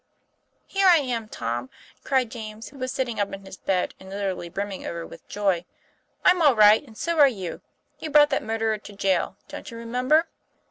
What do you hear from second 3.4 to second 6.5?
his bed and literally brimming over with joy. "I'm